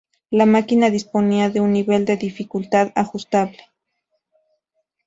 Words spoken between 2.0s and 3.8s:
de dificultad ajustable.